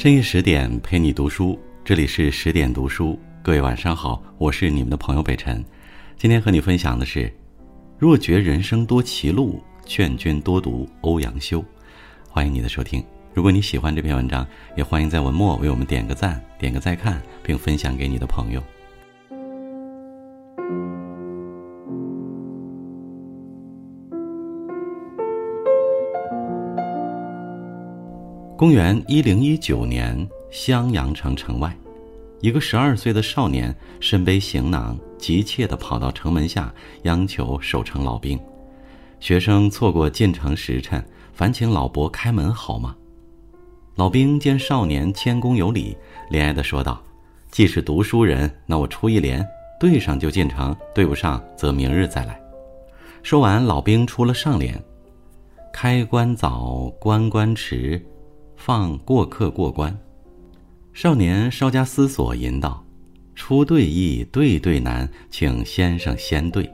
[0.00, 3.20] 深夜十点陪你读书，这里是十点读书。
[3.42, 5.62] 各位晚上好，我是你们的朋友北辰。
[6.16, 7.30] 今天和你分享的是：
[7.98, 11.62] 若觉人生多歧路，劝君多读欧阳修。
[12.30, 13.04] 欢迎你的收听。
[13.34, 18.62] 如果你喜欢这篇文章，也欢迎在文末为我们点个赞、点个再看，并分享给你的朋友。
[28.60, 31.74] 公元一零一九年，襄阳城城外，
[32.40, 36.70] 一个十二岁的少年身背行囊，急切地跑到城门下，
[37.04, 38.38] 央求守城老兵。
[39.18, 41.02] 学生错过进城时辰，
[41.32, 42.94] 烦请老伯开门好吗？
[43.94, 45.96] 老兵见少年谦恭有礼，
[46.30, 47.02] 怜爱地说道
[47.50, 49.42] ：“既是读书人，那我出一联，
[49.80, 52.38] 对上就进城，对不上则明日再来。”
[53.24, 54.78] 说完，老兵出了上联
[55.72, 57.98] ：“开关早，关关迟。”
[58.60, 59.98] 放过客过关，
[60.92, 62.84] 少年稍加思索，吟道
[63.34, 66.70] ：“出对易，对对难，请先生先对。”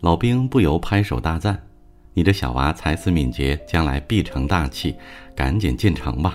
[0.00, 1.62] 老兵不由拍手大赞
[2.14, 4.96] ：“你这小娃才思敏捷，将来必成大器，
[5.36, 6.34] 赶紧进城吧。”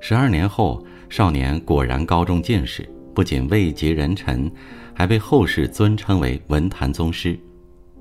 [0.00, 4.50] 十二年后，少年果然高中进士，不仅位极人臣，
[4.94, 7.38] 还被后世尊称为文坛宗师。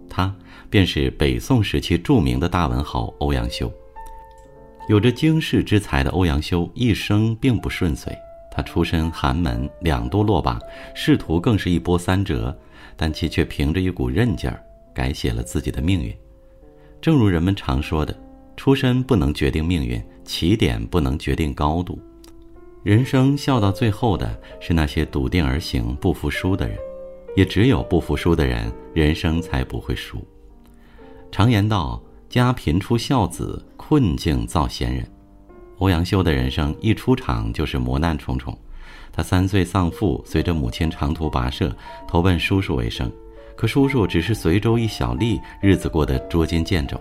[0.10, 0.34] 他
[0.70, 3.70] 便是北宋时期著名的大文豪欧阳修。
[4.90, 8.14] 有着经世之才的欧阳修一生并不顺遂，
[8.52, 10.60] 他出身寒门，两度落榜，
[10.94, 12.56] 仕途更是一波三折，
[12.98, 14.62] 但其却凭着一股韧劲儿，
[14.94, 16.14] 改写了自己的命运。
[17.02, 18.14] 正如人们常说的，
[18.58, 21.98] 出身不能决定命运，起点不能决定高度。
[22.84, 26.78] 人生笑到最后的是那些笃定而行、不服输的人，
[27.38, 30.22] 也只有不服输的人，人生才不会输。
[31.32, 32.04] 常言道。
[32.34, 35.08] 家贫出孝子，困境造贤人。
[35.78, 38.58] 欧阳修的人生一出场就是磨难重重。
[39.12, 41.72] 他三岁丧父，随着母亲长途跋涉，
[42.08, 43.12] 投奔叔叔为生。
[43.56, 47.00] 可叔叔只是随州一小吏，日子过得捉襟见肘。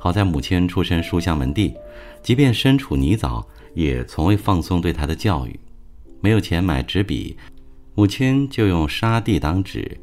[0.00, 1.72] 好在母亲出身书香门第，
[2.20, 5.56] 即便身处泥沼，也从未放松对他的教育。
[6.20, 7.36] 没有钱买纸笔，
[7.94, 9.96] 母亲就用沙地当纸，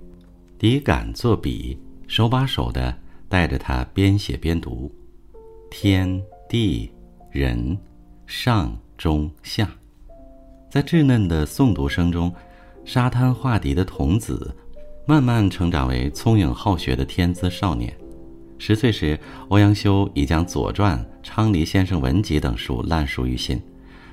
[0.57, 2.97] 底杆做笔，手把手的。
[3.33, 4.93] 带着他边写边读，
[5.71, 6.91] 天地
[7.31, 7.75] 人
[8.27, 9.67] 上中下，
[10.69, 12.31] 在稚嫩的诵读声中，
[12.85, 14.55] 沙滩画底的童子，
[15.07, 17.91] 慢慢成长为聪颖好学的天资少年。
[18.59, 23.59] 十岁时，欧阳修已将《左传》《昌黎先生文集》等书烂熟于心，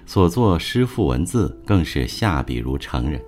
[0.06, 3.20] 所作诗赋文字更是下笔如成人。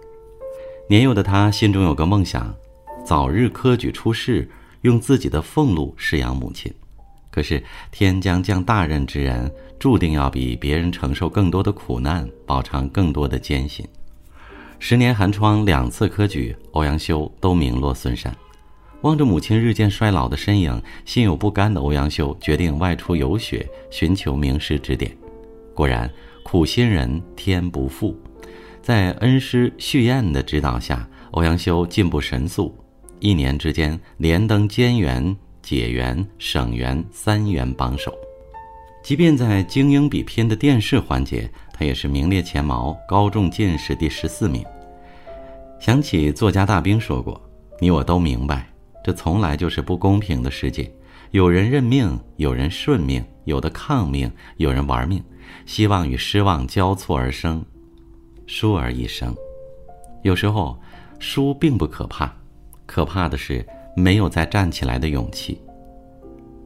[0.88, 2.50] 年幼的他心中有个梦想，
[3.04, 4.48] 早日科举出仕。
[4.82, 6.72] 用自己的俸禄侍养母亲，
[7.31, 13.87] 可是天将降大任之人，注定要比别人承受更多的苦难，饱尝更多的艰辛。
[14.78, 18.34] 十年寒窗，两次科举，欧阳修都名落孙山。
[19.03, 25.16] 望着母亲日渐衰老的身影，心有不甘的欧阳修决定外出游学，寻求名师指点。
[25.75, 26.10] 果然，
[26.42, 28.16] 苦心人天不负，
[28.82, 32.76] 在恩师旭彦的指导下，欧阳修进步神速。
[33.22, 38.12] 一年之间，连登监员、解元、省元三元榜首。
[39.00, 44.65] 即便在精英比拼的殿试环节，他也是名列前茅，高中进士第十四名。
[45.78, 47.41] 想起作家大兵说过
[47.78, 48.69] ：“你我都明白，
[49.05, 50.93] 这从来就是不公平的世界。
[51.31, 55.22] 有人认命，有人顺命，有的抗命，有人玩命。
[55.65, 57.65] 希望与失望交错而生，
[58.49, 59.33] 输而一生。
[60.22, 60.77] 有时候，
[61.21, 62.34] 输并不可怕。”
[62.92, 63.66] 可怕的是
[63.97, 65.58] 没有再站起来的勇气。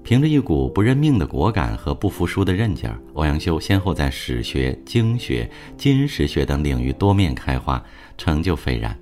[0.02, 7.80] 凭着一股不认命的果敢和不服输的韧劲儿，欧阳修先后在史学、经学、金石学等领域多面开花，
[8.18, 8.98] 成就斐然。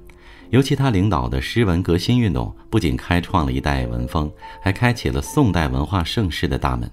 [0.50, 4.30] 尤其他领导的诗文革新运动，不仅开创了一代文风，
[4.60, 6.90] 还开启了宋代文化盛世的大门。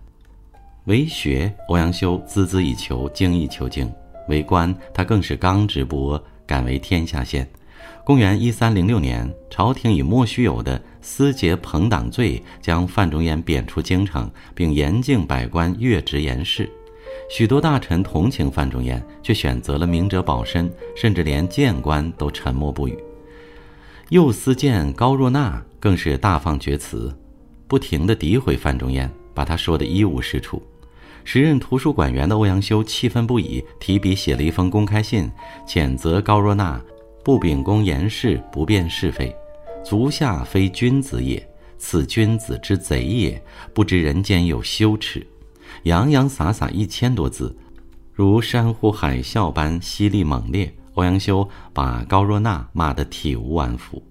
[0.85, 3.85] 为学，欧阳修孜孜以求，精益求精；
[4.29, 7.45] 为官，他更是刚直不阿，敢为天下先。
[8.03, 16.67] 公元一三零六年，朝廷以莫须有的私结朋党罪，将范仲淹贬出京城，并严禁百官越职言事。
[17.29, 22.97] 许多大臣同情范仲淹，却选择了明哲保身，甚至连谏官都沉默不语。
[24.09, 27.15] 右司谏高若纳更是大放厥词，
[27.67, 30.61] 不停地诋毁范仲淹，把他说得一无是处。
[31.23, 35.29] 时任图书馆员的欧阳修气愤不已，提笔写了一封公开信，
[35.67, 36.81] 谴责高若纳。
[37.23, 39.35] 不秉公言事，不辨是非，
[39.83, 41.45] 足下非君子也。
[41.77, 45.25] 此君子之贼也，不知人间有羞耻。
[45.83, 47.55] 洋洋洒洒一千多字，
[48.13, 50.71] 如山呼海啸般犀利猛烈。
[50.95, 54.03] 欧阳修把高若娜骂得体无完肤，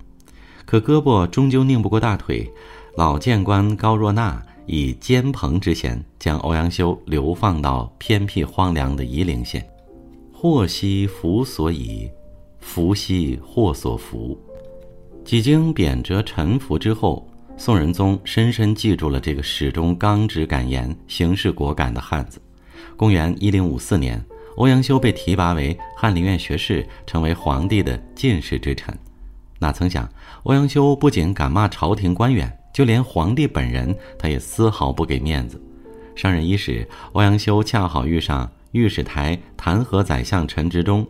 [0.64, 2.50] 可胳膊终究拧不过大腿。
[2.96, 9.64] 老谏官高若娜以奸朋之嫌，将欧阳修流放到偏僻荒凉的夷陵县。
[10.32, 12.10] 祸兮福所倚，
[12.60, 14.38] 福兮祸所伏。
[15.24, 22.40] 几经贬谪沉浮之后，宋仁宗深深记住了这个始终刚直敢言、行事果敢的汉子。
[22.96, 24.24] 公元一零五四年。
[24.56, 28.94] 欧阳修被提拔为翰林院学士，成为皇帝的进士之臣。
[29.58, 30.06] 哪曾想，
[30.42, 35.58] 欧阳修不仅敢骂朝廷官员，就连皇帝本人，他也丝毫不给面子。
[36.14, 41.06] 上任伊始，欧阳修恰好遇上御史台弹劾宰相陈执中，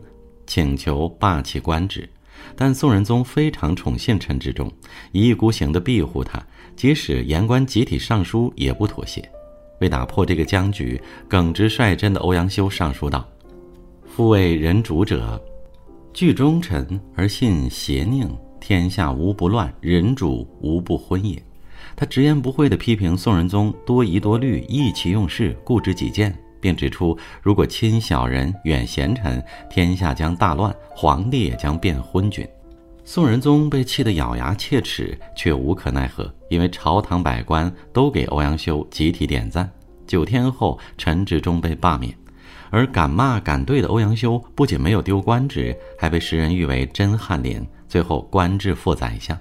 [0.51, 2.11] 请求罢其官职。
[2.57, 4.69] 但宋仁宗非常宠信陈执中，
[5.13, 6.45] 一意孤行地庇护他，
[6.75, 9.23] 即使言官集体上书，也不妥协。
[9.81, 13.25] 为打破这个僵局，耿直率真的欧阳修上书道。
[14.05, 15.41] 复为人主者，
[16.13, 21.41] 惧忠臣而信邪佞，天下无不乱，人主无不昏也。
[21.95, 32.47] 他直言不讳地批评宋仁宗多疑多虑、意气用事、固执己见，并指出，如果亲小人、远贤臣，天下将大乱，皇帝也将变昏君。
[33.05, 39.69] 宋仁宗被气得咬牙切齿，却无可奈何，因为朝堂百官都给欧阳修集体点赞。
[40.07, 42.15] 九天后，陈执中被罢免。
[42.73, 49.37] 而敢骂敢对的欧阳修不仅没有丢官职，还被世人誉为真翰林，最后官至副宰相。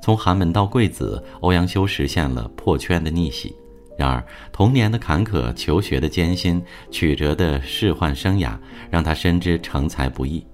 [0.00, 3.54] 从寒门到贵子，欧阳修实现了破圈的逆袭。
[3.98, 8.56] 然而童年的坎坷、求学的艰辛、曲折的仕宦生涯，
[8.90, 10.44] 让他深知成才不易。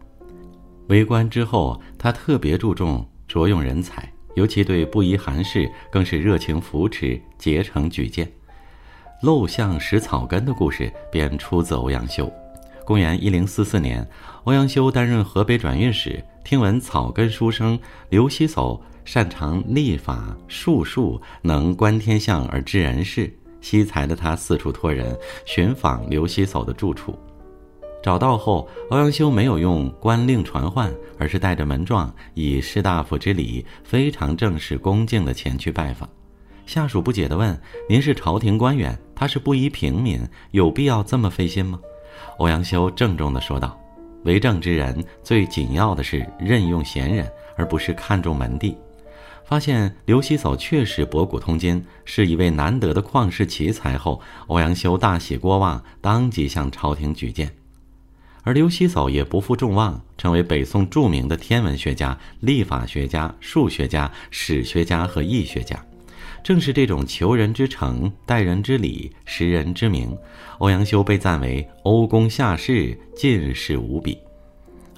[0.89, 8.31] 为官之后，他特别注重着用人才，尤其对不疑寒士更是热情扶持，竭诚举荐。
[9.23, 12.31] 陋巷拾草根的故事便出自欧阳修。
[12.85, 14.09] 公元一零四四年，
[14.45, 23.33] 欧阳修担任河北转运使，听闻草根书生刘希叟擅长历法术数，能观天象而知人事，
[23.63, 27.19] 惜才的他四处托人寻访刘希叟的住处。
[28.03, 36.07] 找到后，欧阳修没有用官令传唤，而是带着门状，以士大夫之礼，非常正式恭敬地前去拜访。
[36.67, 37.59] 下属不解地问
[37.89, 40.21] ：“您是朝廷官员，他是布衣平民，
[40.51, 41.81] 有必要这么费心吗？”
[42.37, 43.75] 欧阳修郑重地说道
[44.25, 47.27] ：“为政之人最紧要的是任用贤人，
[47.57, 48.77] 而不是看重门第。”
[49.49, 57.51] 发现刘希叟确实博古通今，是一位难得的旷世奇才后，欧阳修大喜过望，当即向朝廷举荐。
[58.43, 65.83] 而刘希叟也不负众望，成为北宋著名的天文学家、历法学家、数学家、史学家和易学家。
[66.45, 70.15] 正是这种求人之诚、待人之礼、识人之明，
[70.59, 74.19] 欧阳修被赞为欧公下士，进士无比。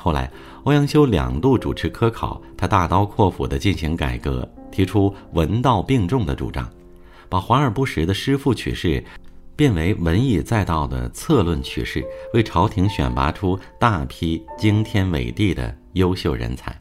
[0.02, 0.30] 后来，
[0.64, 6.66] 欧阳修两度主持科考，他大刀阔斧地进行改革，提出文道并重的主张，
[7.28, 9.04] 把华而不实的诗赋取士
[9.54, 12.02] 变为文以载道的策论取士，
[12.32, 16.74] 为朝廷选拔出大批惊天伟地的优秀人才。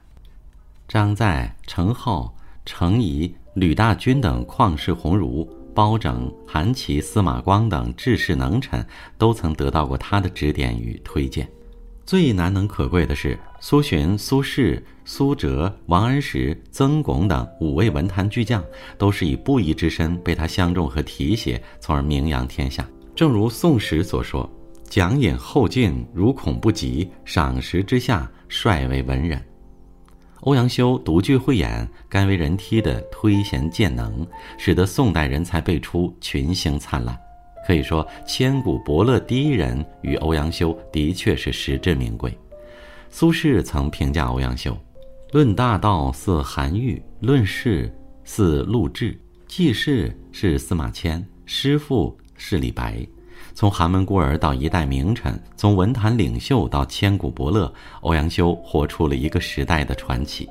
[0.87, 2.31] 张载、程颢、
[2.65, 3.35] 程颐。
[3.55, 8.85] 吕大钧等旷世鸿儒，包拯、韩琦、司马光等治世能臣，
[9.17, 11.49] 都曾得到过他的指点与推荐。
[12.09, 18.65] 最难能可贵的是，苏洵、苏轼、苏辙、王安石、曾巩等五位文坛巨匠，
[18.97, 22.83] 都是以布衣之身被他相中和提携，从而名扬天下。
[23.15, 24.49] 正如《宋史》所说
[24.89, 29.39] ：“讲引后进，如恐不及；赏识之下，率为文人。”
[30.41, 34.25] 欧阳修独具慧眼、甘为人梯的推贤荐能，
[34.57, 37.15] 使得宋代人才辈出，群星灿烂。
[37.69, 42.35] 可以说，千古伯乐第一人与欧阳修的确是实至名归。
[43.11, 44.75] 苏轼曾评价欧阳修
[45.31, 49.15] ：“论大道似韩愈，论事似陆贽，
[49.47, 53.05] 记事是司马迁，诗赋是李白。”
[53.53, 57.71] 从寒门孤儿到一代名臣，从文坛领袖到千古伯乐，
[58.01, 60.49] 欧阳修活出了一个时代的传奇。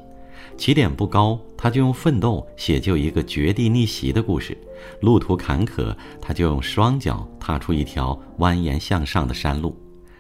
[0.59, 4.55] 起点不高，他就用奋斗写就一个绝地逆袭的故事；
[5.01, 9.75] 路途坎坷，他就用双脚踏出一条蜿蜒向上的山路。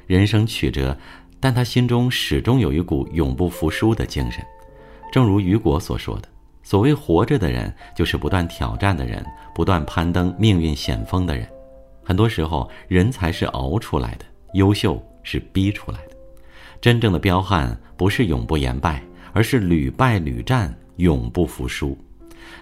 [0.06, 0.96] 人生曲折，
[1.40, 4.42] 但他心中始终有一股永不服输的精神。
[5.12, 6.28] 正如雨果所说的
[6.62, 11.48] ：“所谓活着的人，就是不断挑战的人，不断攀登命运险峰的人。”
[12.04, 16.16] 很多时候，人才是熬出来的，优秀是逼出来的。
[16.80, 19.02] 真正的彪悍不是永不言败，
[19.38, 21.96] 而是屡败屡战，永不服输。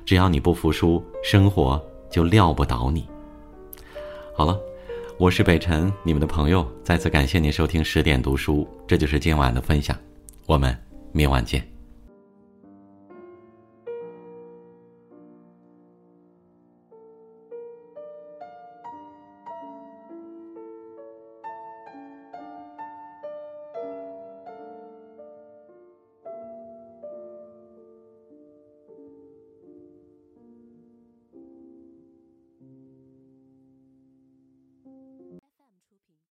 [0.04, 3.08] 只要你不服输，生活就撂不倒你。
[4.34, 4.60] 好了，
[5.16, 6.70] 我是北辰，你们的朋友。
[6.84, 9.96] 再次感谢您收听十点读书，这就是今晚的分享。
[10.44, 10.76] 我们
[11.12, 11.75] 明晚见。